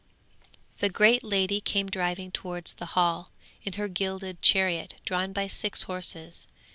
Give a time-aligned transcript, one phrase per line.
[0.79, 3.29] 'The great lady came driving towards the Hall,
[3.63, 6.47] in her gilded chariot drawn by six horses.